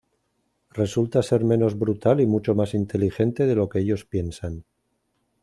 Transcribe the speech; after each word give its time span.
Resulta 0.77 1.21
ser 1.21 1.43
menos 1.45 1.77
brutal 1.77 2.21
y 2.21 2.25
mucho 2.25 2.55
más 2.55 2.73
inteligente 2.73 3.45
de 3.45 3.53
lo 3.53 3.69
que 3.69 3.81
ellos 3.81 4.03
piensan. 4.03 4.65